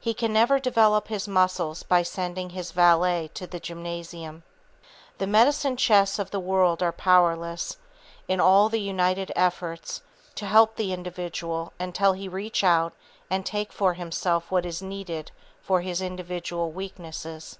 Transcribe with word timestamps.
He 0.00 0.14
can 0.14 0.32
never 0.32 0.58
develop 0.58 1.06
his 1.06 1.28
muscles 1.28 1.84
by 1.84 2.02
sending 2.02 2.50
his 2.50 2.72
valet 2.72 3.30
to 3.34 3.44
a 3.56 3.60
gymnasium. 3.60 4.42
The 5.18 5.28
medicine 5.28 5.76
chests 5.76 6.18
of 6.18 6.32
the 6.32 6.40
world 6.40 6.82
are 6.82 6.90
powerless, 6.90 7.76
in 8.26 8.40
all 8.40 8.68
the 8.68 8.80
united 8.80 9.30
efforts, 9.36 10.02
to 10.34 10.46
help 10.46 10.74
the 10.74 10.92
individual 10.92 11.72
until 11.78 12.14
he 12.14 12.26
reach 12.26 12.64
out 12.64 12.94
and 13.30 13.46
take 13.46 13.72
for 13.72 13.94
himself 13.94 14.50
what 14.50 14.66
is 14.66 14.82
needed 14.82 15.30
for 15.62 15.82
his 15.82 16.02
individual 16.02 16.72
weakness. 16.72 17.56